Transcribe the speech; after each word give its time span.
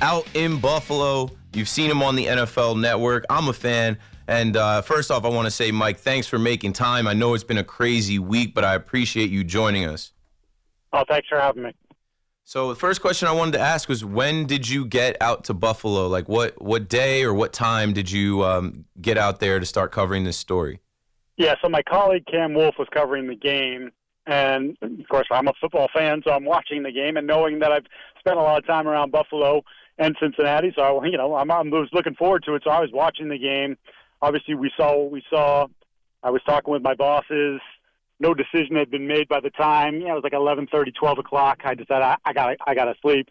out 0.00 0.26
in 0.34 0.58
Buffalo. 0.60 1.30
You've 1.52 1.68
seen 1.68 1.90
him 1.90 2.02
on 2.02 2.16
the 2.16 2.26
NFL 2.26 2.80
Network. 2.80 3.24
I'm 3.28 3.48
a 3.48 3.52
fan. 3.52 3.98
And 4.28 4.56
uh, 4.56 4.82
first 4.82 5.10
off, 5.10 5.24
I 5.24 5.28
want 5.28 5.46
to 5.46 5.50
say, 5.50 5.72
Mike, 5.72 5.98
thanks 5.98 6.26
for 6.26 6.38
making 6.38 6.72
time. 6.72 7.08
I 7.08 7.14
know 7.14 7.34
it's 7.34 7.44
been 7.44 7.58
a 7.58 7.64
crazy 7.64 8.18
week, 8.18 8.54
but 8.54 8.64
I 8.64 8.74
appreciate 8.74 9.30
you 9.30 9.42
joining 9.42 9.84
us. 9.84 10.12
Oh, 10.92 11.04
thanks 11.08 11.28
for 11.28 11.40
having 11.40 11.64
me. 11.64 11.72
So 12.44 12.68
the 12.68 12.76
first 12.76 13.00
question 13.00 13.28
I 13.28 13.32
wanted 13.32 13.52
to 13.52 13.60
ask 13.60 13.88
was, 13.88 14.04
when 14.04 14.46
did 14.46 14.68
you 14.68 14.84
get 14.84 15.16
out 15.20 15.44
to 15.44 15.54
Buffalo? 15.54 16.08
Like, 16.08 16.28
what 16.28 16.60
what 16.60 16.88
day 16.88 17.22
or 17.22 17.32
what 17.32 17.52
time 17.52 17.92
did 17.92 18.10
you 18.10 18.44
um, 18.44 18.86
get 19.00 19.18
out 19.18 19.40
there 19.40 19.60
to 19.60 19.66
start 19.66 19.92
covering 19.92 20.24
this 20.24 20.36
story? 20.36 20.80
Yeah, 21.36 21.54
so 21.62 21.68
my 21.68 21.82
colleague 21.82 22.26
Cam 22.26 22.54
Wolfe 22.54 22.74
was 22.78 22.88
covering 22.92 23.28
the 23.28 23.36
game, 23.36 23.92
and 24.26 24.76
of 24.82 25.08
course 25.08 25.26
I'm 25.30 25.48
a 25.48 25.52
football 25.60 25.88
fan, 25.94 26.22
so 26.24 26.32
I'm 26.32 26.44
watching 26.44 26.82
the 26.82 26.90
game 26.90 27.16
and 27.16 27.26
knowing 27.26 27.60
that 27.60 27.70
I've 27.72 27.86
spent 28.18 28.36
a 28.36 28.42
lot 28.42 28.58
of 28.58 28.66
time 28.66 28.88
around 28.88 29.12
Buffalo 29.12 29.62
and 30.00 30.16
Cincinnati, 30.20 30.72
so 30.74 30.82
I, 30.82 31.06
you 31.06 31.16
know 31.16 31.36
I'm, 31.36 31.50
I 31.50 31.60
was 31.60 31.88
looking 31.92 32.14
forward 32.14 32.42
to 32.46 32.56
it. 32.56 32.62
So 32.64 32.70
I 32.70 32.80
was 32.80 32.90
watching 32.92 33.28
the 33.28 33.38
game 33.38 33.76
obviously 34.22 34.54
we 34.54 34.70
saw 34.76 34.96
what 34.96 35.12
we 35.12 35.22
saw. 35.30 35.66
I 36.22 36.30
was 36.30 36.42
talking 36.44 36.72
with 36.72 36.82
my 36.82 36.94
bosses. 36.94 37.60
No 38.18 38.34
decision 38.34 38.76
had 38.76 38.90
been 38.90 39.06
made 39.06 39.28
by 39.28 39.40
the 39.40 39.50
time. 39.50 40.00
Yeah, 40.00 40.12
it 40.12 40.14
was 40.14 40.22
like 40.22 40.34
eleven 40.34 40.66
thirty, 40.66 40.92
twelve 40.92 41.18
o'clock. 41.18 41.60
I 41.64 41.74
decided 41.74 42.02
I, 42.02 42.16
I 42.24 42.32
got 42.32 42.56
I 42.66 42.74
got 42.74 42.84
to 42.84 42.94
sleep. 43.00 43.28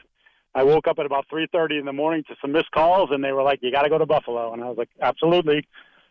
I 0.55 0.63
woke 0.63 0.87
up 0.87 0.97
at 0.97 1.05
about 1.05 1.25
three 1.29 1.47
thirty 1.51 1.77
in 1.77 1.85
the 1.85 1.93
morning 1.93 2.23
to 2.27 2.35
some 2.41 2.51
missed 2.51 2.71
calls, 2.71 3.09
and 3.11 3.23
they 3.23 3.31
were 3.31 3.43
like, 3.43 3.59
"You 3.61 3.71
got 3.71 3.83
to 3.83 3.89
go 3.89 3.99
to 3.99 4.07
Buffalo," 4.07 4.51
and 4.51 4.63
I 4.63 4.67
was 4.67 4.77
like, 4.77 4.89
"Absolutely." 5.01 5.67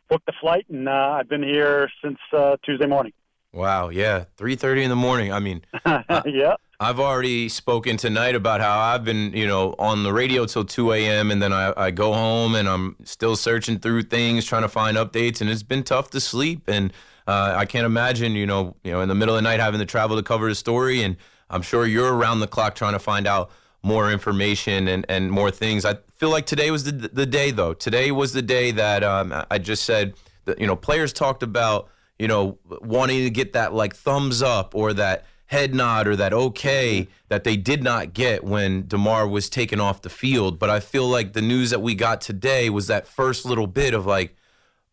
Booked 0.09 0.25
the 0.25 0.33
flight, 0.41 0.65
and 0.70 0.89
uh, 0.89 1.19
I've 1.20 1.28
been 1.28 1.43
here 1.43 1.91
since 2.03 2.17
uh, 2.33 2.56
Tuesday 2.65 2.87
morning. 2.87 3.12
Wow, 3.53 3.91
yeah, 3.91 4.25
three 4.37 4.55
thirty 4.55 4.83
in 4.84 4.91
the 4.91 4.97
morning. 4.97 5.33
I 5.33 5.41
mean, 5.41 5.62
yeah. 5.84 6.55
I've 6.81 7.01
already 7.01 7.48
spoken 7.48 7.97
tonight 7.97 8.37
about 8.37 8.61
how 8.61 8.79
I've 8.79 9.03
been, 9.03 9.33
you 9.33 9.48
know, 9.48 9.75
on 9.81 10.05
the 10.05 10.12
radio 10.12 10.47
till 10.47 10.65
2 10.65 10.93
a.m. 10.93 11.33
and 11.33 11.43
then 11.43 11.53
I, 11.53 11.73
I 11.77 11.91
go 11.91 12.12
home 12.12 12.55
and 12.55 12.69
I'm 12.69 12.95
still 13.03 13.34
searching 13.34 13.81
through 13.81 14.03
things, 14.03 14.45
trying 14.45 14.62
to 14.62 14.69
find 14.69 14.97
updates, 14.97 15.41
and 15.41 15.51
it's 15.51 15.65
been 15.65 15.83
tough 15.83 16.11
to 16.11 16.21
sleep. 16.21 16.69
And 16.69 16.93
uh, 17.27 17.55
I 17.56 17.67
can't 17.67 17.84
imagine, 17.84 18.37
you 18.37 18.47
know, 18.47 18.77
you 18.84 18.93
know, 18.93 19.01
in 19.01 19.09
the 19.09 19.17
middle 19.17 19.34
of 19.34 19.39
the 19.39 19.43
night 19.43 19.59
having 19.59 19.81
to 19.81 19.87
travel 19.87 20.17
to 20.17 20.23
cover 20.23 20.49
the 20.49 20.55
story. 20.55 21.03
And 21.03 21.17
I'm 21.51 21.62
sure 21.62 21.84
you're 21.84 22.15
around 22.15 22.39
the 22.39 22.47
clock 22.47 22.77
trying 22.77 22.93
to 22.93 23.01
find 23.01 23.27
out 23.27 23.51
more 23.83 24.12
information 24.12 24.87
and, 24.87 25.05
and 25.09 25.33
more 25.33 25.51
things. 25.51 25.84
I 25.84 25.97
feel 26.15 26.31
like 26.31 26.47
today 26.47 26.71
was 26.71 26.84
the, 26.84 26.93
the 26.93 27.27
day, 27.27 27.51
though. 27.51 27.75
Today 27.75 28.12
was 28.12 28.34
the 28.34 28.43
day 28.43 28.71
that 28.71 29.03
um, 29.03 29.34
I 29.51 29.59
just 29.59 29.83
said 29.83 30.15
that, 30.45 30.61
you 30.61 30.67
know, 30.69 30.77
players 30.77 31.12
talked 31.12 31.43
about, 31.43 31.89
you 32.21 32.29
know, 32.29 32.56
wanting 32.83 33.25
to 33.25 33.31
get 33.31 33.55
that 33.55 33.75
like 33.75 33.97
thumbs 33.97 34.43
up 34.43 34.77
or 34.77 34.93
that– 34.93 35.27
head 35.48 35.75
nod 35.75 36.06
or 36.06 36.14
that 36.16 36.32
okay 36.32 37.09
that 37.28 37.44
they 37.44 37.56
did 37.56 37.82
not 37.82 38.12
get 38.12 38.44
when 38.44 38.86
Damar 38.86 39.26
was 39.26 39.48
taken 39.50 39.81
off 39.81 40.03
the 40.03 40.10
field. 40.10 40.59
But 40.59 40.70
I 40.70 40.81
feel 40.81 41.09
like 41.09 41.32
the 41.32 41.42
news 41.42 41.70
that 41.70 41.81
we 41.81 41.94
got 41.94 42.20
today 42.20 42.70
was 42.70 42.86
that 42.86 43.06
first 43.06 43.44
little 43.44 43.66
bit 43.66 43.94
of 43.94 44.06
like, 44.06 44.36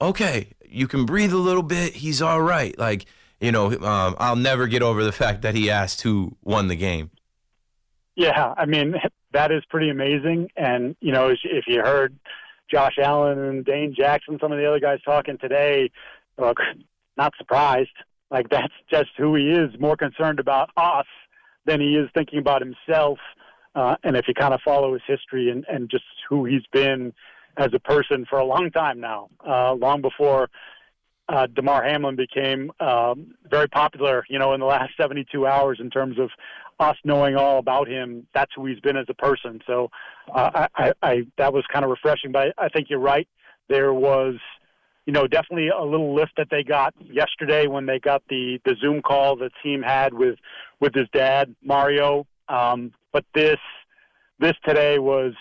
okay, 0.01 0.51
you 0.67 0.87
can 0.87 1.05
breathe 1.05 1.33
a 1.33 1.37
little 1.37 1.63
bit. 1.63 1.93
He's 1.93 2.21
all 2.21 2.41
right. 2.41 2.77
Like, 2.77 3.05
you 3.39 3.51
know, 3.51 3.71
um, 3.71 4.15
I'll 4.17 4.35
never 4.35 4.67
get 4.67 4.81
over 4.81 5.03
the 5.03 5.11
fact 5.11 5.41
that 5.41 5.55
he 5.55 5.69
asked 5.69 6.01
who 6.01 6.35
won 6.41 6.67
the 6.67 6.75
game. 6.75 7.11
Yeah, 8.15 8.53
I 8.57 8.65
mean 8.65 8.95
that 9.33 9.51
is 9.51 9.63
pretty 9.69 9.89
amazing. 9.89 10.49
And 10.55 10.95
you 11.01 11.11
know, 11.11 11.29
if 11.29 11.65
you 11.67 11.81
heard 11.81 12.17
Josh 12.71 12.97
Allen 12.97 13.37
and 13.37 13.65
Dane 13.65 13.93
Jackson, 13.95 14.37
some 14.39 14.53
of 14.53 14.57
the 14.57 14.65
other 14.65 14.79
guys 14.79 14.99
talking 15.03 15.37
today, 15.37 15.91
look, 16.37 16.57
not 17.17 17.33
surprised. 17.37 17.89
Like 18.31 18.49
that's 18.49 18.73
just 18.89 19.09
who 19.17 19.35
he 19.35 19.51
is. 19.51 19.69
More 19.79 19.97
concerned 19.97 20.39
about 20.39 20.69
us 20.77 21.05
than 21.65 21.81
he 21.81 21.95
is 21.95 22.09
thinking 22.13 22.39
about 22.39 22.61
himself. 22.61 23.19
Uh, 23.75 23.95
and 24.03 24.15
if 24.15 24.27
you 24.27 24.33
kind 24.33 24.53
of 24.53 24.61
follow 24.63 24.93
his 24.93 25.01
history 25.05 25.49
and, 25.49 25.65
and 25.67 25.89
just 25.89 26.05
who 26.29 26.45
he's 26.45 26.65
been 26.71 27.13
as 27.57 27.69
a 27.73 27.79
person 27.79 28.25
for 28.29 28.39
a 28.39 28.45
long 28.45 28.71
time 28.71 28.99
now, 28.99 29.29
uh, 29.47 29.73
long 29.73 30.01
before 30.01 30.49
uh, 31.27 31.47
Damar 31.47 31.83
Hamlin 31.83 32.15
became 32.15 32.71
um, 32.79 33.33
very 33.49 33.67
popular, 33.67 34.23
you 34.29 34.37
know, 34.37 34.53
in 34.53 34.59
the 34.59 34.65
last 34.65 34.91
72 34.99 35.47
hours 35.47 35.79
in 35.81 35.89
terms 35.89 36.19
of 36.19 36.29
us 36.79 36.97
knowing 37.03 37.35
all 37.35 37.57
about 37.57 37.87
him. 37.87 38.27
That's 38.33 38.51
who 38.55 38.65
he's 38.65 38.79
been 38.79 38.97
as 38.97 39.07
a 39.09 39.13
person. 39.13 39.59
So 39.65 39.89
uh, 40.33 40.51
I, 40.53 40.67
I, 40.75 40.93
I, 41.01 41.21
that 41.37 41.53
was 41.53 41.63
kind 41.71 41.83
of 41.83 41.91
refreshing. 41.91 42.31
But 42.31 42.53
I, 42.57 42.65
I 42.65 42.69
think 42.69 42.89
you're 42.89 42.99
right. 42.99 43.27
There 43.69 43.93
was 43.93 44.35
you 45.05 45.13
know, 45.13 45.27
definitely 45.27 45.69
a 45.69 45.83
little 45.83 46.15
lift 46.15 46.33
that 46.37 46.47
they 46.49 46.63
got 46.63 46.93
yesterday 46.99 47.67
when 47.67 47.85
they 47.85 47.99
got 47.99 48.23
the 48.29 48.59
the 48.65 48.75
Zoom 48.81 49.01
call 49.01 49.35
the 49.35 49.51
team 49.63 49.81
had 49.81 50.13
with 50.13 50.37
with 50.79 50.93
his 50.93 51.07
dad 51.13 51.55
Mario. 51.63 52.25
Um, 52.49 52.91
but 53.11 53.25
this 53.33 53.59
this 54.39 54.53
today 54.65 54.99
was 54.99 55.33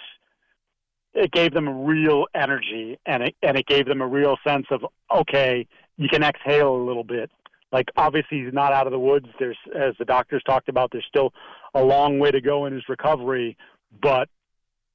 it 1.15 1.33
gave 1.33 1.55
them 1.55 1.69
a 1.69 1.73
real 1.73 2.27
energy 2.35 2.99
and 3.07 3.23
it 3.23 3.37
and 3.43 3.57
it 3.57 3.67
gave 3.67 3.87
them 3.87 4.01
a 4.01 4.07
real 4.07 4.37
sense 4.47 4.67
of 4.71 4.85
okay, 5.15 5.67
you 5.97 6.09
can 6.09 6.23
exhale 6.23 6.77
a 6.77 6.85
little 6.85 7.05
bit. 7.05 7.31
Like 7.73 7.91
obviously 7.97 8.45
he's 8.45 8.53
not 8.53 8.73
out 8.73 8.87
of 8.87 8.93
the 8.93 8.99
woods. 8.99 9.27
There's 9.39 9.59
as 9.75 9.95
the 9.99 10.05
doctors 10.05 10.43
talked 10.45 10.69
about, 10.69 10.91
there's 10.93 11.07
still 11.09 11.33
a 11.75 11.83
long 11.83 12.19
way 12.19 12.31
to 12.31 12.41
go 12.41 12.67
in 12.67 12.75
his 12.75 12.89
recovery, 12.89 13.57
but 14.03 14.29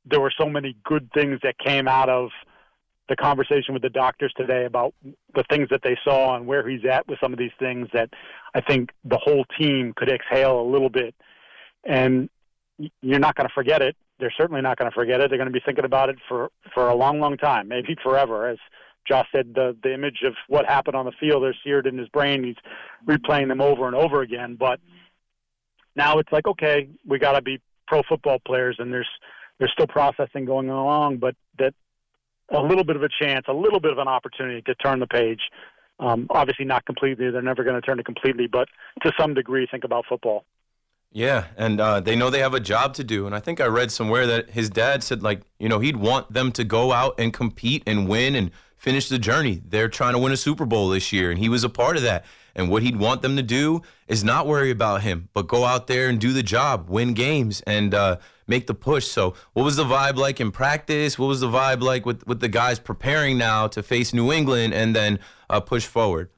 there 0.06 0.19
were 0.19 0.34
so 0.38 0.47
many 0.47 0.75
good 0.84 1.09
things 1.13 1.40
that 1.44 1.57
came 1.57 1.88
out 1.88 2.09
of 2.09 2.30
the 3.09 3.16
conversation 3.16 3.74
with 3.74 3.81
the 3.81 3.90
doctors 3.90 4.31
today 4.38 4.66
about 4.66 4.94
the 5.36 5.44
things 5.50 5.68
that 5.72 5.81
they 5.84 5.97
saw 6.03 6.36
and 6.36 6.46
where 6.46 6.68
he's 6.68 6.86
at 6.90 7.08
with 7.08 7.20
some 7.22 7.34
of 7.34 7.40
these 7.40 7.52
things 7.59 7.88
that 7.94 8.09
I 8.53 8.62
think 8.62 8.92
the 9.03 9.18
whole 9.18 9.46
team 9.59 9.94
could 9.96 10.09
exhale 10.09 10.62
a 10.62 10.68
little 10.70 10.90
bit. 10.90 11.16
And 11.84 12.30
you're 13.02 13.19
not 13.19 13.36
going 13.36 13.48
to 13.48 13.53
forget 13.53 13.81
it. 13.81 13.96
They're 14.19 14.34
certainly 14.38 14.62
not 14.62 14.78
going 14.78 14.90
to 14.90 14.96
forget 14.96 15.22
it. 15.22 15.30
They're 15.30 15.38
going 15.38 15.52
to 15.52 15.53
be 15.53 15.62
thinking 15.66 15.86
about 15.86 16.09
it 16.09 16.18
for 16.28 16.50
for 16.74 16.90
a 16.90 16.96
long, 16.96 17.19
long 17.19 17.38
time, 17.38 17.68
maybe 17.68 17.96
forever. 18.03 18.48
As 18.50 18.58
Josh 19.08 19.28
said, 19.34 19.53
the 19.56 19.75
the 19.81 19.94
image 19.94 20.19
of 20.25 20.34
what 20.48 20.66
happened 20.66 20.96
on 20.96 21.06
the 21.06 21.14
field 21.19 21.46
is 21.46 21.56
seared 21.64 21.88
in 21.88 21.98
his 21.98 22.09
brain. 22.09 22.44
He's 22.44 22.56
replaying 23.08 23.48
them 23.48 23.62
over 23.62 23.88
and 23.88 23.96
over 23.96 24.22
again. 24.22 24.58
But 24.59 24.80
now 25.96 26.19
it's 26.19 26.31
like, 26.31 26.48
okay, 26.48 26.90
we 27.08 27.18
got 27.18 27.34
to 27.34 27.42
be 27.42 27.62
pro 27.88 28.02
football 28.08 28.40
players, 28.46 28.75
and 28.78 28.92
there's 28.92 29.09
there's 29.58 29.72
still 29.72 29.88
processing 29.88 30.46
going 30.46 30.69
along, 30.69 31.18
but 31.18 31.36
that 31.58 31.74
a 32.52 32.62
little 32.62 32.84
bit 32.84 32.96
of 32.96 33.04
a 33.04 33.10
chance, 33.22 33.46
a 33.48 33.54
little 33.54 33.80
bit 33.80 33.92
of 33.92 33.98
an 33.98 34.08
opportunity 34.08 34.62
to 34.64 34.76
turn 34.76 35.00
the 35.00 35.08
page. 35.08 35.42
Um, 36.00 36.28
obviously, 36.30 36.66
not 36.66 36.86
completely. 36.86 37.30
They're 37.30 37.42
never 37.42 37.64
going 37.64 37.76
to 37.76 37.82
turn 37.82 38.00
it 38.00 38.06
completely, 38.06 38.48
but 38.48 38.70
to 39.04 39.12
some 39.20 39.34
degree, 39.34 39.68
think 39.70 39.84
about 39.84 40.06
football. 40.08 40.46
Yeah, 41.12 41.46
and 41.58 41.82
uh, 41.82 42.00
they 42.00 42.16
know 42.16 42.30
they 42.30 42.40
have 42.40 42.54
a 42.54 42.60
job 42.60 42.94
to 42.96 43.04
do. 43.04 43.26
And 43.26 43.36
I 43.36 43.40
think 43.40 43.60
I 43.60 43.66
read 43.66 43.92
somewhere 43.92 44.28
that 44.28 44.52
his 44.52 44.70
dad 44.70 45.04
said, 45.04 45.24
like, 45.24 45.42
you 45.58 45.68
know, 45.68 45.80
he'd 45.80 45.96
want 45.96 46.32
them 46.32 46.52
to 46.54 46.64
go 46.64 46.92
out 46.92 47.16
and 47.18 47.34
compete 47.34 47.84
and 47.88 48.07
win 48.07 48.36
and 48.36 48.51
finish 48.78 49.10
the 49.10 49.18
journey. 49.18 49.62
They're 49.66 49.90
trying 49.90 50.13
to 50.13 50.19
win 50.19 50.31
a 50.31 50.38
Super 50.38 50.66
Bowl 50.66 50.90
this 50.90 51.12
year, 51.12 51.31
and 51.31 51.40
he 51.40 51.50
was 51.50 51.63
a 51.63 51.69
part 51.69 51.98
of 51.98 52.04
that. 52.04 52.25
And 52.56 52.69
what 52.69 52.84
he'd 52.84 52.98
want 52.98 53.22
them 53.22 53.36
to 53.38 53.44
do 53.44 53.81
is 54.07 54.24
not 54.24 54.46
worry 54.46 54.69
about 54.69 55.01
him, 55.01 55.30
but 55.34 55.48
go 55.48 55.66
out 55.66 55.88
there 55.88 56.10
and 56.10 56.19
do 56.19 56.31
the 56.31 56.44
job, 56.44 56.90
win 56.90 57.13
games, 57.13 57.62
and 57.66 57.94
uh, 57.94 58.18
make 58.50 58.68
the 58.68 58.74
push. 58.74 59.07
So, 59.07 59.36
what 59.54 59.63
was 59.63 59.75
the 59.75 59.86
vibe 59.86 60.16
like 60.16 60.42
in 60.42 60.51
practice? 60.51 61.18
What 61.18 61.28
was 61.28 61.40
the 61.40 61.48
vibe 61.48 61.81
like 61.81 62.06
with, 62.06 62.25
with 62.28 62.40
the 62.40 62.50
guys 62.50 62.80
preparing 62.80 63.38
now 63.38 63.68
to 63.68 63.81
face 63.84 64.13
New 64.13 64.31
England 64.31 64.74
and 64.74 64.96
then 64.96 65.19
uh, 65.50 65.60
push 65.60 65.86
forward? 65.86 66.30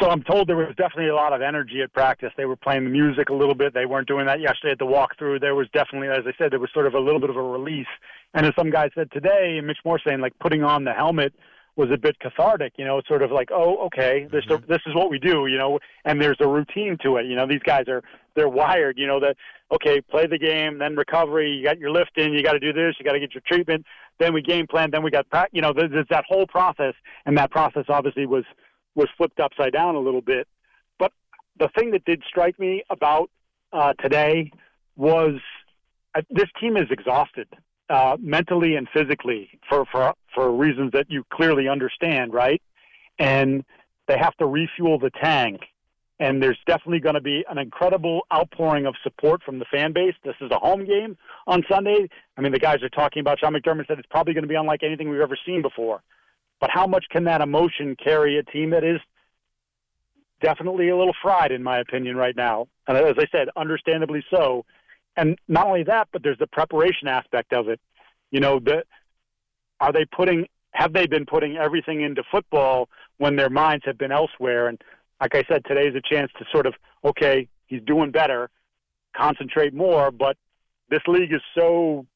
So 0.00 0.10
I'm 0.10 0.22
told 0.22 0.48
there 0.48 0.56
was 0.56 0.74
definitely 0.76 1.08
a 1.08 1.14
lot 1.14 1.32
of 1.32 1.40
energy 1.40 1.80
at 1.82 1.92
practice. 1.92 2.32
They 2.36 2.46
were 2.46 2.56
playing 2.56 2.84
the 2.84 2.90
music 2.90 3.28
a 3.28 3.34
little 3.34 3.54
bit. 3.54 3.74
They 3.74 3.86
weren't 3.86 4.08
doing 4.08 4.26
that 4.26 4.40
yesterday 4.40 4.72
at 4.72 4.78
the 4.78 4.86
walkthrough. 4.86 5.40
There 5.40 5.54
was 5.54 5.68
definitely, 5.72 6.08
as 6.08 6.24
I 6.26 6.32
said, 6.36 6.50
there 6.50 6.58
was 6.58 6.70
sort 6.72 6.86
of 6.86 6.94
a 6.94 6.98
little 6.98 7.20
bit 7.20 7.30
of 7.30 7.36
a 7.36 7.42
release. 7.42 7.86
And 8.32 8.44
as 8.44 8.52
some 8.56 8.70
guy 8.70 8.90
said 8.94 9.12
today, 9.12 9.60
Mitch 9.62 9.78
Morse 9.84 10.02
saying 10.04 10.20
like 10.20 10.36
putting 10.40 10.64
on 10.64 10.84
the 10.84 10.92
helmet 10.92 11.32
was 11.76 11.90
a 11.92 11.96
bit 11.96 12.18
cathartic. 12.20 12.74
You 12.76 12.84
know, 12.84 12.98
it's 12.98 13.08
sort 13.08 13.22
of 13.22 13.30
like, 13.30 13.50
oh, 13.52 13.86
okay, 13.86 14.28
this 14.30 14.44
mm-hmm. 14.44 14.70
this 14.70 14.80
is 14.86 14.94
what 14.94 15.10
we 15.10 15.18
do. 15.18 15.46
You 15.46 15.58
know, 15.58 15.78
and 16.04 16.20
there's 16.20 16.36
a 16.40 16.46
routine 16.46 16.96
to 17.02 17.16
it. 17.16 17.26
You 17.26 17.36
know, 17.36 17.46
these 17.46 17.62
guys 17.64 17.88
are 17.88 18.02
they're 18.36 18.48
wired. 18.48 18.98
You 18.98 19.06
know 19.06 19.20
that 19.20 19.36
okay, 19.72 20.00
play 20.00 20.26
the 20.26 20.38
game, 20.38 20.78
then 20.78 20.96
recovery. 20.96 21.50
You 21.50 21.64
got 21.64 21.78
your 21.78 21.90
lifting. 21.90 22.32
You 22.32 22.42
got 22.42 22.52
to 22.52 22.60
do 22.60 22.72
this. 22.72 22.94
You 22.98 23.04
got 23.04 23.12
to 23.12 23.20
get 23.20 23.34
your 23.34 23.42
treatment. 23.46 23.84
Then 24.18 24.32
we 24.32 24.42
game 24.42 24.66
plan. 24.66 24.90
Then 24.90 25.02
we 25.02 25.10
got 25.10 25.26
you 25.52 25.62
know 25.62 25.72
there's 25.72 26.06
that 26.10 26.24
whole 26.28 26.46
process, 26.46 26.94
and 27.26 27.36
that 27.38 27.50
process 27.50 27.84
obviously 27.88 28.26
was 28.26 28.44
was 28.94 29.08
flipped 29.16 29.40
upside 29.40 29.72
down 29.72 29.94
a 29.96 30.00
little 30.00 30.22
bit. 30.22 30.46
But 30.98 31.12
the 31.58 31.68
thing 31.76 31.90
that 31.92 32.04
did 32.04 32.22
strike 32.28 32.58
me 32.58 32.84
about 32.90 33.30
uh, 33.72 33.94
today 33.94 34.52
was 34.96 35.40
uh, 36.14 36.22
this 36.30 36.48
team 36.60 36.76
is 36.76 36.86
exhausted 36.90 37.48
uh, 37.90 38.16
mentally 38.20 38.76
and 38.76 38.88
physically 38.92 39.50
for, 39.68 39.84
for 39.90 40.14
for 40.34 40.50
reasons 40.50 40.92
that 40.92 41.06
you 41.08 41.24
clearly 41.32 41.68
understand, 41.68 42.32
right? 42.32 42.60
And 43.18 43.64
they 44.08 44.18
have 44.18 44.36
to 44.36 44.46
refuel 44.46 44.98
the 44.98 45.10
tank. 45.10 45.60
And 46.20 46.42
there's 46.42 46.58
definitely 46.66 47.00
going 47.00 47.16
to 47.16 47.20
be 47.20 47.44
an 47.48 47.58
incredible 47.58 48.22
outpouring 48.32 48.86
of 48.86 48.94
support 49.02 49.42
from 49.42 49.58
the 49.58 49.64
fan 49.64 49.92
base. 49.92 50.14
This 50.24 50.36
is 50.40 50.50
a 50.52 50.58
home 50.58 50.86
game 50.86 51.16
on 51.46 51.64
Sunday. 51.68 52.08
I 52.36 52.40
mean, 52.40 52.52
the 52.52 52.58
guys 52.58 52.82
are 52.82 52.88
talking 52.88 53.20
about. 53.20 53.40
Sean 53.40 53.52
McDermott 53.52 53.88
said 53.88 53.98
it's 53.98 54.08
probably 54.10 54.32
going 54.32 54.42
to 54.44 54.48
be 54.48 54.54
unlike 54.54 54.82
anything 54.84 55.10
we've 55.10 55.20
ever 55.20 55.38
seen 55.44 55.60
before. 55.60 56.02
But 56.60 56.70
how 56.70 56.86
much 56.86 57.06
can 57.10 57.24
that 57.24 57.40
emotion 57.40 57.96
carry 58.02 58.38
a 58.38 58.44
team 58.44 58.70
that 58.70 58.84
is 58.84 59.00
definitely 60.40 60.88
a 60.88 60.96
little 60.96 61.14
fried, 61.20 61.50
in 61.50 61.64
my 61.64 61.78
opinion, 61.78 62.16
right 62.16 62.36
now? 62.36 62.68
And 62.86 62.96
as 62.96 63.16
I 63.18 63.26
said, 63.32 63.48
understandably 63.56 64.24
so 64.30 64.64
and 65.16 65.38
not 65.48 65.66
only 65.66 65.84
that, 65.84 66.08
but 66.12 66.22
there's 66.22 66.38
the 66.38 66.46
preparation 66.46 67.08
aspect 67.08 67.52
of 67.52 67.68
it. 67.68 67.80
You 68.30 68.40
know, 68.40 68.58
the 68.58 68.84
are 69.80 69.92
they 69.92 70.04
putting 70.04 70.46
have 70.72 70.92
they 70.92 71.06
been 71.06 71.26
putting 71.26 71.56
everything 71.56 72.02
into 72.02 72.22
football 72.30 72.88
when 73.18 73.36
their 73.36 73.50
minds 73.50 73.84
have 73.86 73.98
been 73.98 74.12
elsewhere? 74.12 74.68
And 74.68 74.82
like 75.20 75.34
I 75.34 75.44
said, 75.48 75.64
today 75.64 75.86
is 75.86 75.94
a 75.94 76.00
chance 76.00 76.30
to 76.38 76.44
sort 76.52 76.66
of 76.66 76.74
okay, 77.04 77.48
he's 77.66 77.82
doing 77.82 78.10
better, 78.10 78.50
concentrate 79.16 79.74
more. 79.74 80.10
But 80.10 80.36
this 80.88 81.02
league 81.06 81.32
is 81.32 81.42
so 81.56 82.06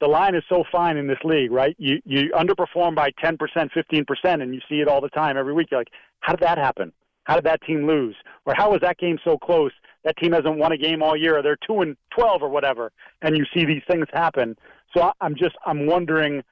the 0.00 0.08
line 0.08 0.34
is 0.34 0.42
so 0.48 0.64
fine 0.70 0.96
in 0.96 1.06
this 1.06 1.18
league, 1.24 1.52
right? 1.52 1.76
You 1.78 2.00
you 2.04 2.30
underperform 2.32 2.94
by 2.94 3.10
ten 3.22 3.36
percent, 3.36 3.70
fifteen 3.72 4.04
percent, 4.04 4.42
and 4.42 4.54
you 4.54 4.60
see 4.68 4.80
it 4.80 4.88
all 4.88 5.00
the 5.00 5.08
time 5.08 5.36
every 5.36 5.52
week. 5.52 5.68
You're 5.70 5.80
like, 5.80 5.92
how 6.20 6.32
did 6.34 6.40
that 6.40 6.58
happen? 6.58 6.92
How 7.24 7.36
did 7.36 7.44
that 7.44 7.62
team 7.62 7.86
lose? 7.86 8.16
Or 8.44 8.54
how 8.54 8.72
was 8.72 8.80
that 8.82 8.98
game 8.98 9.18
so 9.24 9.38
close? 9.38 9.72
That 10.04 10.16
team 10.16 10.32
hasn't 10.32 10.58
won 10.58 10.72
a 10.72 10.76
game 10.76 11.02
all 11.02 11.16
year, 11.16 11.38
or 11.38 11.42
they're 11.42 11.58
two 11.66 11.80
and 11.80 11.96
twelve, 12.10 12.42
or 12.42 12.48
whatever. 12.48 12.92
And 13.22 13.36
you 13.36 13.44
see 13.54 13.64
these 13.64 13.82
things 13.88 14.06
happen. 14.12 14.56
So 14.96 15.12
I'm 15.20 15.34
just 15.34 15.56
I'm 15.66 15.86
wondering 15.86 16.42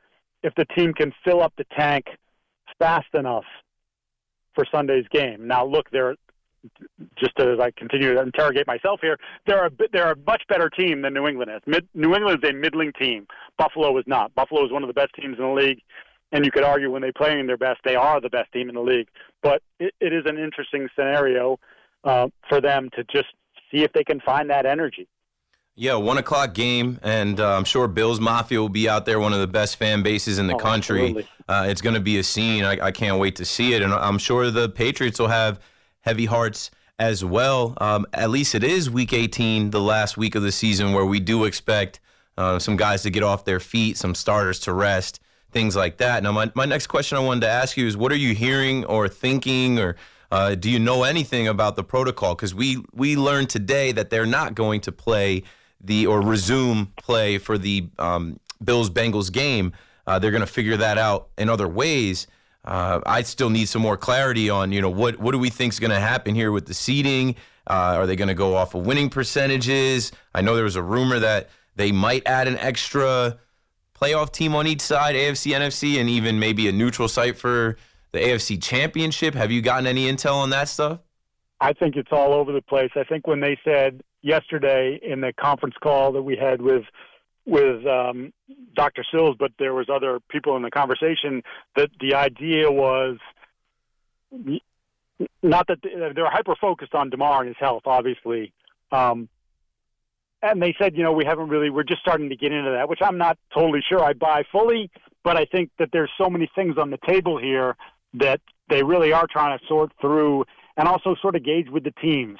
if 0.42 0.54
the 0.54 0.64
team 0.76 0.92
can 0.94 1.12
fill 1.24 1.42
up 1.42 1.52
the 1.56 1.64
tank 1.76 2.06
fast 2.78 3.14
enough 3.14 3.44
for 4.54 4.64
Sunday's 4.72 5.06
game. 5.10 5.46
Now, 5.46 5.64
look, 5.64 5.90
they're 5.90 6.16
just 7.18 7.38
as 7.40 7.58
I 7.60 7.72
continue 7.72 8.14
to 8.14 8.22
interrogate 8.22 8.66
myself 8.66 9.00
here, 9.02 9.18
they're 9.46 9.66
a 9.66 9.70
they're 9.92 10.12
a 10.12 10.16
much 10.26 10.42
better 10.48 10.70
team 10.70 11.02
than 11.02 11.14
New 11.14 11.26
England 11.26 11.50
is. 11.54 11.60
Mid, 11.66 11.88
New 11.94 12.14
England 12.14 12.42
is 12.42 12.50
a 12.50 12.52
middling 12.52 12.92
team. 12.92 13.26
Buffalo 13.58 13.96
is 13.98 14.04
not. 14.06 14.34
Buffalo 14.34 14.64
is 14.64 14.72
one 14.72 14.82
of 14.82 14.88
the 14.88 14.94
best 14.94 15.12
teams 15.14 15.38
in 15.38 15.44
the 15.44 15.50
league 15.50 15.80
and 16.32 16.44
you 16.44 16.50
could 16.50 16.64
argue 16.64 16.90
when 16.90 17.02
they 17.02 17.12
play 17.12 17.38
in 17.38 17.46
their 17.46 17.58
best, 17.58 17.80
they 17.84 17.94
are 17.94 18.20
the 18.20 18.30
best 18.30 18.50
team 18.52 18.68
in 18.68 18.74
the 18.74 18.80
league. 18.80 19.08
But 19.42 19.62
it, 19.78 19.94
it 20.00 20.12
is 20.12 20.24
an 20.26 20.38
interesting 20.38 20.88
scenario 20.96 21.58
uh, 22.04 22.28
for 22.48 22.60
them 22.60 22.88
to 22.96 23.04
just 23.04 23.28
see 23.72 23.82
if 23.82 23.92
they 23.92 24.04
can 24.04 24.20
find 24.20 24.50
that 24.50 24.66
energy. 24.66 25.08
Yeah, 25.74 25.94
one 25.94 26.18
o'clock 26.18 26.52
game, 26.52 27.00
and 27.02 27.40
uh, 27.40 27.56
I'm 27.56 27.64
sure 27.64 27.88
Bills 27.88 28.20
Mafia 28.20 28.60
will 28.60 28.68
be 28.68 28.90
out 28.90 29.06
there, 29.06 29.18
one 29.18 29.32
of 29.32 29.40
the 29.40 29.46
best 29.46 29.76
fan 29.76 30.02
bases 30.02 30.38
in 30.38 30.46
the 30.46 30.54
oh, 30.54 30.58
country. 30.58 31.26
Uh, 31.48 31.66
it's 31.66 31.80
going 31.80 31.94
to 31.94 32.00
be 32.00 32.18
a 32.18 32.22
scene. 32.22 32.64
I, 32.64 32.78
I, 32.86 32.92
can't 32.92 33.18
wait 33.18 33.36
to 33.36 33.46
see 33.46 33.72
it, 33.72 33.80
and 33.80 33.92
I'm 33.92 34.18
sure 34.18 34.50
the 34.50 34.68
Patriots 34.68 35.18
will 35.18 35.28
have 35.28 35.60
heavy 36.02 36.26
hearts 36.26 36.70
as 36.98 37.24
well. 37.24 37.72
Um, 37.80 38.06
at 38.12 38.28
least 38.28 38.54
it 38.54 38.62
is 38.62 38.90
Week 38.90 39.14
18, 39.14 39.70
the 39.70 39.80
last 39.80 40.18
week 40.18 40.34
of 40.34 40.42
the 40.42 40.52
season, 40.52 40.92
where 40.92 41.06
we 41.06 41.20
do 41.20 41.44
expect 41.46 42.00
uh, 42.36 42.58
some 42.58 42.76
guys 42.76 43.02
to 43.02 43.10
get 43.10 43.22
off 43.22 43.46
their 43.46 43.60
feet, 43.60 43.96
some 43.96 44.14
starters 44.14 44.60
to 44.60 44.74
rest 44.74 45.20
things 45.52 45.76
like 45.76 45.98
that. 45.98 46.22
Now, 46.22 46.32
my, 46.32 46.50
my 46.54 46.64
next 46.64 46.88
question 46.88 47.16
I 47.16 47.20
wanted 47.20 47.42
to 47.42 47.48
ask 47.48 47.76
you 47.76 47.86
is 47.86 47.96
what 47.96 48.10
are 48.10 48.16
you 48.16 48.34
hearing 48.34 48.84
or 48.86 49.08
thinking 49.08 49.78
or 49.78 49.96
uh, 50.32 50.54
do 50.54 50.70
you 50.70 50.78
know 50.78 51.02
anything 51.02 51.46
about 51.46 51.76
the 51.76 51.84
protocol? 51.84 52.34
Because 52.34 52.54
we, 52.54 52.82
we 52.94 53.16
learned 53.16 53.50
today 53.50 53.92
that 53.92 54.08
they're 54.08 54.24
not 54.24 54.54
going 54.54 54.80
to 54.80 54.90
play 54.90 55.42
the 55.78 56.06
or 56.06 56.22
resume 56.22 56.86
play 56.96 57.36
for 57.36 57.58
the 57.58 57.90
um, 57.98 58.40
Bills 58.64 58.88
Bengals 58.88 59.30
game. 59.30 59.74
Uh, 60.06 60.18
they're 60.18 60.30
going 60.30 60.40
to 60.40 60.46
figure 60.46 60.78
that 60.78 60.96
out 60.96 61.28
in 61.36 61.50
other 61.50 61.68
ways. 61.68 62.26
Uh, 62.64 63.00
I 63.04 63.22
still 63.22 63.50
need 63.50 63.68
some 63.68 63.82
more 63.82 63.98
clarity 63.98 64.48
on, 64.48 64.72
you 64.72 64.80
know, 64.80 64.88
what 64.88 65.18
what 65.18 65.32
do 65.32 65.38
we 65.38 65.50
think 65.50 65.74
is 65.74 65.80
going 65.80 65.90
to 65.90 66.00
happen 66.00 66.34
here 66.34 66.50
with 66.50 66.64
the 66.64 66.74
seeding? 66.74 67.34
Uh, 67.66 67.96
are 67.98 68.06
they 68.06 68.16
going 68.16 68.28
to 68.28 68.34
go 68.34 68.56
off 68.56 68.74
of 68.74 68.86
winning 68.86 69.10
percentages? 69.10 70.12
I 70.34 70.40
know 70.40 70.54
there 70.54 70.64
was 70.64 70.76
a 70.76 70.82
rumor 70.82 71.18
that 71.18 71.50
they 71.76 71.92
might 71.92 72.26
add 72.26 72.48
an 72.48 72.56
extra 72.56 73.38
playoff 73.94 74.32
team 74.32 74.54
on 74.54 74.66
each 74.66 74.80
side, 74.80 75.14
AFC, 75.14 75.52
NFC, 75.54 76.00
and 76.00 76.08
even 76.08 76.38
maybe 76.38 76.68
a 76.68 76.72
neutral 76.72 77.06
site 77.06 77.36
for 77.36 77.76
the 78.12 78.18
AFC 78.18 78.62
Championship? 78.62 79.34
Have 79.34 79.50
you 79.50 79.62
gotten 79.62 79.86
any 79.86 80.10
intel 80.10 80.34
on 80.34 80.50
that 80.50 80.68
stuff? 80.68 81.00
I 81.60 81.72
think 81.72 81.96
it's 81.96 82.12
all 82.12 82.32
over 82.34 82.52
the 82.52 82.62
place. 82.62 82.90
I 82.96 83.04
think 83.04 83.26
when 83.26 83.40
they 83.40 83.58
said 83.64 84.02
yesterday 84.20 84.98
in 85.02 85.20
the 85.20 85.32
conference 85.32 85.74
call 85.82 86.12
that 86.12 86.22
we 86.22 86.36
had 86.36 86.60
with 86.60 86.84
with 87.44 87.84
um, 87.86 88.32
Dr. 88.74 89.04
Sills, 89.10 89.34
but 89.36 89.50
there 89.58 89.74
was 89.74 89.88
other 89.92 90.20
people 90.28 90.56
in 90.56 90.62
the 90.62 90.70
conversation 90.70 91.42
that 91.74 91.90
the 92.00 92.14
idea 92.14 92.70
was 92.70 93.18
not 95.42 95.66
that 95.66 95.78
they're 95.82 96.30
hyper 96.30 96.54
focused 96.60 96.94
on 96.94 97.10
Damar 97.10 97.40
and 97.40 97.48
his 97.48 97.56
health, 97.58 97.82
obviously, 97.84 98.52
um, 98.92 99.28
and 100.42 100.60
they 100.60 100.74
said, 100.78 100.96
you 100.96 101.02
know, 101.02 101.12
we 101.12 101.24
haven't 101.24 101.48
really, 101.48 101.70
we're 101.70 101.84
just 101.84 102.00
starting 102.00 102.28
to 102.28 102.36
get 102.36 102.52
into 102.52 102.70
that, 102.72 102.88
which 102.88 102.98
I'm 103.00 103.18
not 103.18 103.38
totally 103.54 103.82
sure 103.88 104.02
I 104.02 104.12
buy 104.12 104.42
fully, 104.50 104.90
but 105.22 105.36
I 105.36 105.44
think 105.44 105.70
that 105.78 105.90
there's 105.92 106.10
so 106.18 106.28
many 106.28 106.50
things 106.54 106.76
on 106.78 106.90
the 106.90 106.98
table 107.06 107.38
here 107.38 107.76
that 108.14 108.40
they 108.68 108.82
really 108.82 109.12
are 109.12 109.26
trying 109.30 109.58
to 109.58 109.64
sort 109.66 109.92
through 110.00 110.44
and 110.76 110.88
also 110.88 111.14
sort 111.20 111.36
of 111.36 111.44
gauge 111.44 111.68
with 111.70 111.84
the 111.84 111.92
teams. 111.92 112.38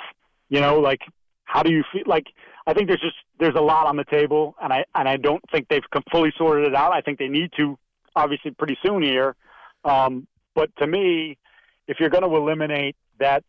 You 0.48 0.60
know, 0.60 0.80
like 0.80 1.00
how 1.44 1.62
do 1.62 1.72
you 1.72 1.84
feel? 1.92 2.02
Like 2.06 2.26
I 2.66 2.74
think 2.74 2.88
there's 2.88 3.00
just 3.00 3.16
there's 3.38 3.54
a 3.56 3.60
lot 3.60 3.86
on 3.86 3.96
the 3.96 4.04
table, 4.04 4.54
and 4.62 4.72
I 4.72 4.84
and 4.94 5.08
I 5.08 5.16
don't 5.16 5.42
think 5.50 5.68
they've 5.68 5.82
fully 6.10 6.32
sorted 6.36 6.66
it 6.66 6.74
out. 6.74 6.92
I 6.92 7.00
think 7.00 7.18
they 7.18 7.28
need 7.28 7.50
to, 7.56 7.78
obviously, 8.16 8.52
pretty 8.52 8.78
soon 8.84 9.02
here. 9.02 9.36
Um, 9.84 10.26
but 10.54 10.74
to 10.76 10.86
me, 10.86 11.38
if 11.88 11.98
you're 11.98 12.10
going 12.10 12.22
to 12.22 12.36
eliminate 12.36 12.96
that 13.18 13.44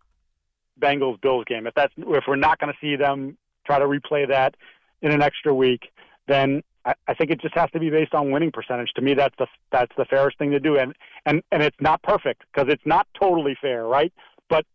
Bengals 0.79 1.21
Bills 1.21 1.45
game, 1.45 1.67
if 1.67 1.73
that's 1.75 1.93
if 1.97 2.23
we're 2.27 2.35
not 2.35 2.59
going 2.59 2.73
to 2.73 2.79
see 2.79 2.95
them 2.95 3.37
try 3.65 3.79
to 3.79 3.85
replay 3.85 4.27
that 4.27 4.55
in 5.01 5.11
an 5.11 5.21
extra 5.21 5.53
week, 5.53 5.91
then 6.27 6.63
I, 6.85 7.13
think 7.13 7.31
it 7.31 7.41
just 7.41 7.55
has 7.55 7.69
to 7.71 7.79
be 7.79 7.89
based 7.89 8.13
on 8.13 8.31
winning 8.31 8.51
percentage. 8.51 8.91
To 8.95 9.01
me, 9.01 9.13
that's 9.13 9.35
the 9.37 9.47
that's 9.71 9.91
the 9.97 10.05
fairest 10.05 10.37
thing 10.37 10.51
to 10.51 10.59
do, 10.59 10.77
and 10.77 10.93
and 11.25 11.41
and 11.51 11.63
it's 11.63 11.77
not 11.79 12.01
perfect 12.03 12.43
because 12.51 12.71
it's 12.71 12.85
not 12.85 13.07
totally 13.19 13.55
fair, 13.59 13.85
right? 13.85 14.11
But 14.49 14.65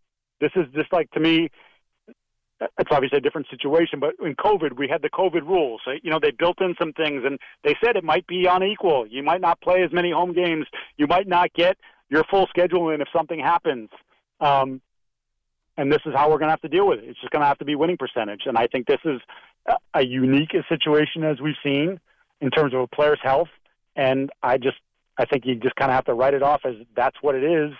this 0.40 0.50
is 0.56 0.66
just 0.74 0.92
like 0.92 1.10
to 1.12 1.20
me. 1.20 1.50
It's 2.60 2.90
obviously 2.90 3.18
a 3.18 3.20
different 3.20 3.46
situation, 3.50 4.00
but 4.00 4.14
in 4.20 4.34
COVID, 4.34 4.76
we 4.76 4.88
had 4.88 5.00
the 5.00 5.10
COVID 5.10 5.42
rules. 5.42 5.80
You 6.02 6.10
know, 6.10 6.18
they 6.20 6.32
built 6.32 6.60
in 6.60 6.74
some 6.76 6.92
things, 6.92 7.22
and 7.24 7.38
they 7.62 7.76
said 7.84 7.94
it 7.94 8.02
might 8.02 8.26
be 8.26 8.46
unequal. 8.46 9.06
You 9.06 9.22
might 9.22 9.40
not 9.40 9.60
play 9.60 9.84
as 9.84 9.92
many 9.92 10.10
home 10.10 10.32
games. 10.32 10.66
You 10.96 11.06
might 11.06 11.28
not 11.28 11.52
get 11.52 11.76
your 12.08 12.24
full 12.24 12.48
schedule 12.48 12.90
in 12.90 13.00
if 13.00 13.06
something 13.14 13.38
happens. 13.38 13.90
Um, 14.40 14.80
and 15.78 15.90
this 15.90 16.00
is 16.04 16.12
how 16.14 16.28
we're 16.28 16.38
going 16.38 16.48
to 16.48 16.52
have 16.52 16.60
to 16.60 16.68
deal 16.68 16.86
with 16.86 16.98
it. 16.98 17.04
It's 17.06 17.20
just 17.20 17.30
going 17.30 17.40
to 17.40 17.46
have 17.46 17.58
to 17.58 17.64
be 17.64 17.76
winning 17.76 17.96
percentage, 17.96 18.42
and 18.44 18.58
I 18.58 18.66
think 18.66 18.86
this 18.86 19.00
is 19.04 19.20
a 19.94 20.04
unique 20.04 20.50
situation 20.68 21.24
as 21.24 21.40
we've 21.40 21.54
seen 21.62 22.00
in 22.40 22.50
terms 22.50 22.74
of 22.74 22.80
a 22.80 22.86
player's 22.86 23.20
health. 23.22 23.48
And 23.96 24.30
I 24.42 24.58
just, 24.58 24.76
I 25.16 25.24
think 25.24 25.46
you 25.46 25.54
just 25.54 25.76
kind 25.76 25.90
of 25.90 25.94
have 25.94 26.04
to 26.06 26.14
write 26.14 26.34
it 26.34 26.42
off 26.42 26.62
as 26.64 26.74
that's 26.94 27.16
what 27.22 27.34
it 27.34 27.44
is. 27.44 27.72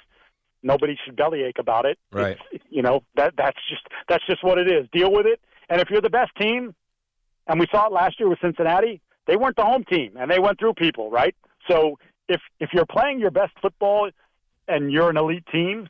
Nobody 0.63 0.97
should 1.05 1.17
bellyache 1.17 1.59
about 1.59 1.87
it. 1.87 1.99
Right. 2.11 2.39
It's, 2.53 2.65
you 2.71 2.83
know 2.83 3.03
that 3.17 3.35
that's 3.37 3.59
just 3.69 3.83
that's 4.09 4.27
just 4.27 4.43
what 4.43 4.59
it 4.59 4.71
is. 4.71 4.89
Deal 4.93 5.13
with 5.13 5.27
it. 5.27 5.41
And 5.69 5.81
if 5.81 5.91
you're 5.91 6.01
the 6.01 6.11
best 6.11 6.33
team, 6.37 6.75
and 7.47 7.61
we 7.61 7.67
saw 7.71 7.87
it 7.87 7.93
last 7.93 8.19
year 8.19 8.29
with 8.29 8.41
Cincinnati, 8.41 9.01
they 9.27 9.37
weren't 9.37 9.57
the 9.57 9.65
home 9.65 9.85
team, 9.85 10.17
and 10.19 10.31
they 10.31 10.39
went 10.39 10.59
through 10.59 10.75
people, 10.75 11.11
right? 11.11 11.35
So 11.69 11.99
if 12.29 12.41
if 12.59 12.71
you're 12.73 12.87
playing 12.87 13.21
your 13.21 13.31
best 13.31 13.53
football 13.63 14.11
and 14.67 14.93
you're 14.93 15.11
an 15.11 15.17
elite 15.17 15.47
team, 15.53 15.89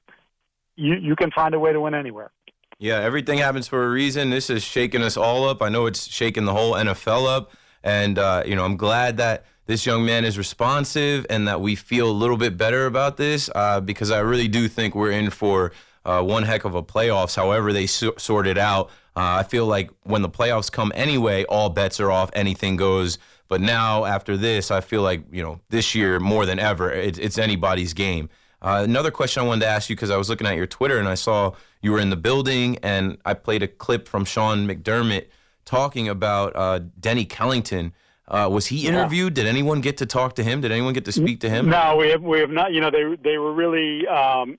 you 0.78 0.94
you 0.94 1.16
can 1.16 1.30
find 1.32 1.54
a 1.54 1.58
way 1.60 1.72
to 1.72 1.80
win 1.80 1.94
anywhere. 1.94 2.30
Yeah, 2.78 3.00
everything 3.00 3.38
happens 3.38 3.66
for 3.66 3.84
a 3.84 3.90
reason. 3.90 4.30
This 4.30 4.48
is 4.50 4.62
shaking 4.62 5.02
us 5.02 5.16
all 5.16 5.48
up. 5.48 5.62
I 5.62 5.68
know 5.68 5.86
it's 5.86 6.06
shaking 6.06 6.44
the 6.44 6.54
whole 6.54 6.74
NFL 6.74 7.26
up, 7.28 7.52
and 7.82 8.18
uh, 8.18 8.44
you 8.46 8.56
know 8.56 8.64
I'm 8.64 8.76
glad 8.76 9.16
that 9.18 9.44
this 9.66 9.84
young 9.84 10.06
man 10.06 10.24
is 10.24 10.38
responsive 10.38 11.26
and 11.28 11.48
that 11.48 11.60
we 11.60 11.74
feel 11.74 12.08
a 12.10 12.12
little 12.22 12.36
bit 12.38 12.56
better 12.56 12.86
about 12.86 13.16
this 13.18 13.50
uh, 13.54 13.80
because 13.80 14.10
I 14.10 14.20
really 14.20 14.48
do 14.48 14.68
think 14.68 14.94
we're 14.94 15.10
in 15.10 15.30
for 15.30 15.72
uh, 16.04 16.22
one 16.22 16.44
heck 16.44 16.64
of 16.64 16.74
a 16.74 16.82
playoffs. 16.82 17.36
However, 17.36 17.72
they 17.72 17.86
so- 17.86 18.14
sort 18.16 18.46
it 18.46 18.56
out. 18.58 18.88
Uh, 19.16 19.38
I 19.40 19.42
feel 19.42 19.66
like 19.66 19.90
when 20.04 20.22
the 20.22 20.30
playoffs 20.30 20.70
come 20.72 20.92
anyway, 20.94 21.44
all 21.44 21.70
bets 21.70 22.00
are 22.00 22.10
off. 22.10 22.30
Anything 22.34 22.76
goes 22.76 23.18
But 23.48 23.60
now 23.60 24.04
after 24.04 24.36
this, 24.36 24.70
I 24.70 24.80
feel 24.80 25.02
like 25.02 25.24
you 25.32 25.42
know 25.42 25.60
this 25.70 25.94
year 25.94 26.20
more 26.20 26.46
than 26.46 26.58
ever, 26.58 26.92
it's, 26.92 27.18
it's 27.18 27.38
anybody's 27.38 27.94
game. 27.94 28.28
Uh, 28.60 28.82
another 28.84 29.10
question 29.10 29.42
I 29.42 29.46
wanted 29.46 29.60
to 29.62 29.68
ask 29.68 29.88
you 29.88 29.96
because 29.96 30.10
I 30.10 30.16
was 30.16 30.28
looking 30.28 30.46
at 30.46 30.56
your 30.56 30.66
Twitter 30.66 30.98
and 30.98 31.08
I 31.08 31.14
saw 31.14 31.52
you 31.80 31.92
were 31.92 32.00
in 32.00 32.10
the 32.10 32.16
building, 32.16 32.78
and 32.82 33.18
I 33.24 33.34
played 33.34 33.62
a 33.62 33.68
clip 33.68 34.08
from 34.08 34.24
Sean 34.24 34.66
McDermott 34.66 35.26
talking 35.64 36.08
about 36.08 36.56
uh, 36.56 36.80
Denny 36.98 37.24
Kellington. 37.24 37.92
Uh, 38.26 38.48
was 38.50 38.66
he 38.66 38.86
interviewed? 38.86 39.36
Yeah. 39.36 39.44
Did 39.44 39.48
anyone 39.48 39.80
get 39.80 39.96
to 39.98 40.06
talk 40.06 40.34
to 40.34 40.42
him? 40.42 40.60
Did 40.60 40.72
anyone 40.72 40.92
get 40.92 41.04
to 41.06 41.12
speak 41.12 41.40
to 41.40 41.48
him? 41.48 41.70
No, 41.70 41.96
we 41.96 42.08
have 42.10 42.22
we 42.22 42.40
have 42.40 42.50
not. 42.50 42.72
You 42.72 42.80
know, 42.80 42.90
they 42.90 43.16
they 43.22 43.38
were 43.38 43.54
really, 43.54 44.06
um, 44.06 44.58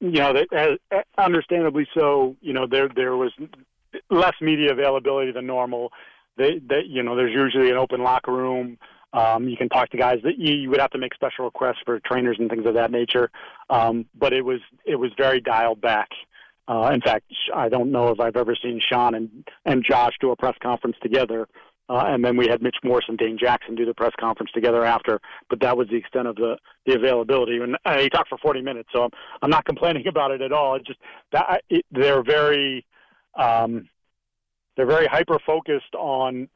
you 0.00 0.10
know, 0.12 0.32
they, 0.32 0.46
uh, 0.56 1.02
understandably 1.18 1.86
so. 1.92 2.36
You 2.40 2.54
know, 2.54 2.66
there 2.66 2.88
there 2.88 3.16
was 3.16 3.32
less 4.08 4.34
media 4.40 4.72
availability 4.72 5.32
than 5.32 5.46
normal. 5.46 5.92
They, 6.38 6.60
they 6.60 6.82
you 6.86 7.02
know, 7.02 7.14
there's 7.14 7.34
usually 7.34 7.70
an 7.70 7.76
open 7.76 8.02
locker 8.02 8.32
room. 8.32 8.78
Um, 9.12 9.48
you 9.48 9.56
can 9.56 9.68
talk 9.68 9.90
to 9.90 9.96
guys 9.96 10.18
that 10.22 10.38
you, 10.38 10.54
you 10.54 10.70
would 10.70 10.80
have 10.80 10.90
to 10.90 10.98
make 10.98 11.14
special 11.14 11.44
requests 11.44 11.78
for 11.84 11.98
trainers 12.00 12.36
and 12.38 12.48
things 12.48 12.66
of 12.66 12.74
that 12.74 12.90
nature. 12.90 13.30
Um, 13.68 14.06
but 14.14 14.32
it 14.32 14.42
was 14.42 14.60
it 14.84 14.96
was 14.96 15.10
very 15.16 15.40
dialed 15.40 15.80
back. 15.80 16.08
Uh, 16.68 16.90
in 16.94 17.00
fact, 17.00 17.24
I 17.54 17.68
don't 17.68 17.90
know 17.90 18.08
if 18.08 18.20
I've 18.20 18.36
ever 18.36 18.54
seen 18.54 18.80
Sean 18.80 19.14
and 19.14 19.48
and 19.64 19.84
Josh 19.84 20.14
do 20.20 20.30
a 20.30 20.36
press 20.36 20.54
conference 20.62 20.96
together. 21.02 21.48
Uh, 21.88 22.04
and 22.06 22.24
then 22.24 22.36
we 22.36 22.46
had 22.46 22.62
Mitch 22.62 22.76
Morse 22.84 23.06
and 23.08 23.18
Dane 23.18 23.36
Jackson 23.36 23.74
do 23.74 23.84
the 23.84 23.94
press 23.94 24.12
conference 24.20 24.52
together 24.52 24.84
after. 24.84 25.20
But 25.48 25.58
that 25.58 25.76
was 25.76 25.88
the 25.88 25.96
extent 25.96 26.28
of 26.28 26.36
the 26.36 26.56
the 26.86 26.94
availability. 26.94 27.56
And 27.56 27.76
uh, 27.84 27.98
he 27.98 28.08
talked 28.08 28.28
for 28.28 28.38
40 28.38 28.62
minutes, 28.62 28.90
so 28.92 29.04
I'm, 29.04 29.10
I'm 29.42 29.50
not 29.50 29.64
complaining 29.72 30.06
about 30.06 30.30
it 30.30 30.40
at 30.40 30.52
all. 30.52 30.76
It 30.76 30.86
just 30.86 31.00
that 31.32 31.64
it, 31.68 31.84
they're 31.90 32.22
very 32.22 32.86
um, 33.34 33.88
they're 34.76 34.86
very 34.86 35.06
hyper 35.06 35.38
focused 35.44 35.94
on 35.96 36.48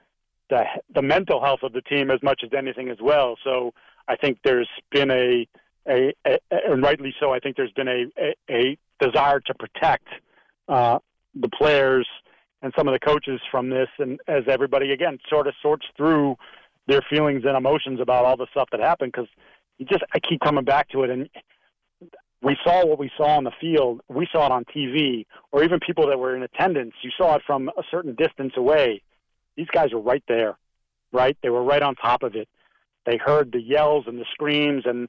the 0.51 0.65
the 0.95 1.03
mental 1.03 1.43
health 1.43 1.61
of 1.63 1.73
the 1.73 1.81
team 1.83 2.11
as 2.11 2.23
much 2.23 2.43
as 2.45 2.51
anything 2.57 2.89
as 2.89 2.99
well. 3.01 3.37
So 3.45 3.73
I 4.09 4.17
think 4.17 4.39
there's 4.45 4.69
been 4.91 5.11
a 5.11 5.47
a, 5.89 6.15
a, 6.27 6.39
and 6.51 6.83
rightly 6.83 7.15
so. 7.21 7.33
I 7.33 7.41
think 7.41 7.57
there's 7.57 7.73
been 7.73 7.89
a 7.89 8.05
a, 8.19 8.35
a 8.51 8.79
desire 9.01 9.41
to 9.41 9.55
protect 9.55 10.09
uh, 10.69 10.99
the 11.35 11.49
players 11.49 12.07
and 12.63 12.73
some 12.77 12.89
of 12.89 12.95
the 12.95 13.01
coaches 13.01 13.41
from 13.51 13.71
this, 13.71 13.89
and 13.99 14.21
as 14.29 14.45
everybody 14.49 14.93
again 14.93 15.19
sort 15.29 15.47
of 15.47 15.55
sorts 15.63 15.87
through 15.97 16.37
their 16.87 17.01
feelings 17.09 17.43
and 17.45 17.57
emotions 17.57 18.01
about 18.01 18.25
all 18.25 18.37
the 18.37 18.47
stuff 18.51 18.69
that 18.71 18.81
happened, 18.81 19.13
because 19.13 19.29
you 19.79 19.87
just 19.87 20.03
I 20.15 20.19
keep 20.19 20.41
coming 20.41 20.65
back 20.65 20.89
to 20.91 21.03
it, 21.05 21.11
and 21.11 21.29
we 22.43 22.57
saw 22.63 22.85
what 22.85 22.99
we 22.99 23.11
saw 23.17 23.37
on 23.37 23.45
the 23.45 23.53
field. 23.59 24.03
We 24.09 24.29
saw 24.31 24.47
it 24.47 24.53
on 24.53 24.65
TV, 24.65 25.27
or 25.53 25.65
even 25.65 25.81
people 25.81 26.07
that 26.09 26.19
were 26.19 26.37
in 26.37 26.43
attendance. 26.43 26.95
You 27.03 27.11
saw 27.17 27.37
it 27.37 27.43
from 27.47 27.69
a 27.69 27.83
certain 27.91 28.15
distance 28.15 28.53
away 28.57 29.03
these 29.57 29.69
guys 29.69 29.93
were 29.93 30.01
right 30.01 30.25
there, 30.29 30.57
right? 31.13 31.37
They 31.43 31.51
were 31.51 31.63
right 31.63 31.83
on 31.83 31.95
top 31.95 32.23
of 32.23 32.35
it. 32.35 32.49
They 33.07 33.17
heard 33.17 33.53
the 33.53 33.61
yells 33.61 34.05
and 34.07 34.19
the 34.19 34.25
screams, 34.33 34.85
and 34.87 35.09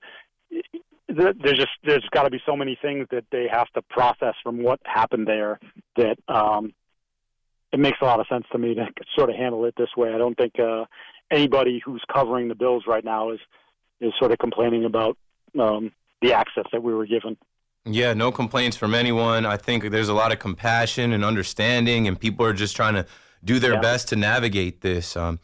there's 1.07 1.57
just 1.57 1.71
there's 1.83 2.07
got 2.11 2.23
to 2.23 2.29
be 2.29 2.41
so 2.45 2.55
many 2.55 2.77
things 2.81 3.07
that 3.11 3.25
they 3.31 3.47
have 3.49 3.69
to 3.73 3.81
process 3.83 4.35
from 4.43 4.63
what 4.63 4.79
happened 4.83 5.27
there 5.27 5.59
that 5.95 6.17
um, 6.27 6.73
it 7.71 7.79
makes 7.79 7.97
a 8.01 8.05
lot 8.05 8.19
of 8.19 8.27
sense 8.27 8.45
to 8.51 8.57
me 8.57 8.73
to 8.75 8.87
sort 9.17 9.29
of 9.29 9.35
handle 9.35 9.65
it 9.65 9.75
this 9.77 9.89
way. 9.95 10.13
I 10.13 10.17
don't 10.17 10.35
think 10.35 10.59
uh, 10.59 10.85
anybody 11.31 11.81
who's 11.83 12.03
covering 12.11 12.47
the 12.47 12.55
Bills 12.55 12.83
right 12.87 13.03
now 13.03 13.31
is 13.31 13.39
is 14.01 14.13
sort 14.19 14.31
of 14.31 14.39
complaining 14.39 14.83
about 14.85 15.17
um, 15.59 15.91
the 16.21 16.33
access 16.33 16.65
that 16.71 16.83
we 16.83 16.93
were 16.93 17.05
given. 17.05 17.37
Yeah, 17.85 18.13
no 18.13 18.31
complaints 18.31 18.75
from 18.75 18.95
anyone. 18.95 19.45
I 19.45 19.57
think 19.57 19.89
there's 19.91 20.09
a 20.09 20.13
lot 20.13 20.31
of 20.31 20.39
compassion 20.39 21.13
and 21.13 21.23
understanding, 21.23 22.07
and 22.07 22.19
people 22.19 22.45
are 22.45 22.53
just 22.53 22.75
trying 22.75 22.95
to 22.95 23.05
do 23.45 23.59
their 23.59 23.75
yeah. 23.75 23.81
best 23.81 24.09
to 24.09 24.15
navigate 24.15 24.81
this. 24.81 25.15
Um, 25.15 25.39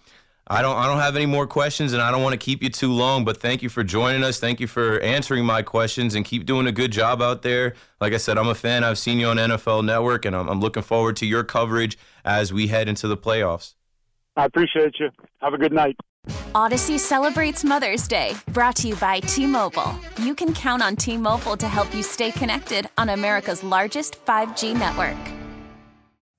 I 0.47 0.61
don't 0.61 0.75
I 0.75 0.85
don't 0.85 0.99
have 0.99 1.15
any 1.15 1.27
more 1.27 1.47
questions 1.47 1.93
and 1.93 2.01
I 2.01 2.11
don't 2.11 2.23
want 2.23 2.33
to 2.33 2.37
keep 2.37 2.61
you 2.61 2.69
too 2.69 2.91
long, 2.91 3.23
but 3.23 3.37
thank 3.37 3.61
you 3.61 3.69
for 3.69 3.83
joining 3.83 4.23
us. 4.23 4.39
Thank 4.39 4.59
you 4.59 4.67
for 4.67 4.99
answering 4.99 5.45
my 5.45 5.61
questions 5.61 6.13
and 6.15 6.25
keep 6.25 6.45
doing 6.45 6.67
a 6.67 6.73
good 6.73 6.91
job 6.91 7.21
out 7.21 7.41
there. 7.41 7.75
Like 8.01 8.11
I 8.11 8.17
said, 8.17 8.37
I'm 8.37 8.49
a 8.49 8.55
fan. 8.55 8.83
I've 8.83 8.97
seen 8.97 9.19
you 9.19 9.27
on 9.27 9.37
NFL 9.37 9.85
Network 9.85 10.25
and 10.25 10.35
I'm, 10.35 10.49
I'm 10.49 10.59
looking 10.59 10.83
forward 10.83 11.15
to 11.17 11.25
your 11.25 11.43
coverage 11.43 11.97
as 12.25 12.51
we 12.51 12.67
head 12.67 12.89
into 12.89 13.07
the 13.07 13.15
playoffs. 13.15 13.75
I 14.35 14.45
appreciate 14.45 14.95
you. 14.99 15.09
Have 15.41 15.53
a 15.53 15.57
good 15.57 15.73
night. 15.73 15.95
Audacy 16.53 16.99
celebrates 16.99 17.63
Mother's 17.63 18.07
Day, 18.07 18.35
brought 18.49 18.75
to 18.77 18.89
you 18.89 18.95
by 18.95 19.21
T 19.21 19.47
Mobile. 19.47 19.95
You 20.21 20.35
can 20.35 20.53
count 20.53 20.83
on 20.83 20.95
T 20.95 21.17
Mobile 21.17 21.55
to 21.55 21.67
help 21.67 21.93
you 21.95 22.03
stay 22.03 22.31
connected 22.31 22.89
on 22.97 23.09
America's 23.09 23.63
largest 23.63 24.23
5G 24.25 24.77
network. 24.77 25.40